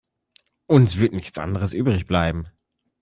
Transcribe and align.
Uns 0.65 0.97
wird 0.97 1.13
nichts 1.13 1.37
anderes 1.37 1.73
übrig 1.73 2.07
bleiben. 2.07 2.47